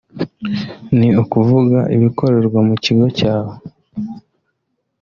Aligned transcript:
ni 0.97 1.07
ukuvuga 1.21 1.79
ibikorerwa 1.95 2.59
mu 2.67 2.75
kigo 2.83 3.05
cyawe 3.17 3.53